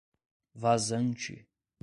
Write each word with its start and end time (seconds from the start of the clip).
Vazante 0.57 1.45